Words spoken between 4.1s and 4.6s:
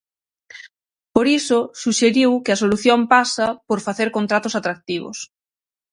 contratos